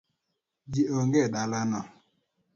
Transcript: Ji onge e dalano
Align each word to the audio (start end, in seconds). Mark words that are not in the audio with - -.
Ji 0.71 0.81
onge 0.97 1.19
e 1.25 1.31
dalano 1.33 1.81